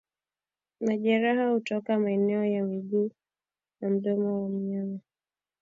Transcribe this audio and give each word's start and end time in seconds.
Majeraha 0.81 1.49
hutoka 1.49 1.99
maeneo 1.99 2.45
ya 2.45 2.63
miguu 2.63 3.11
na 3.81 3.89
mdomo 3.89 4.39
kwa 4.39 4.49
mnyama 4.49 4.99